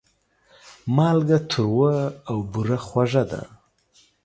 مالګه 0.95 1.39
تروه 1.49 1.93
او 2.29 2.37
بوره 2.51 2.77
خوږه 2.85 3.23
ده. 3.31 3.41